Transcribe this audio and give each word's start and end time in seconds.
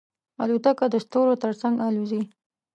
الوتکه 0.43 0.85
د 0.93 0.95
ستورو 1.05 1.33
تر 1.43 1.51
څنګ 1.61 1.75
الوزي. 1.87 2.21